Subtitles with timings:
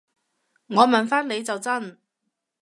[0.65, 1.99] 我問返你就真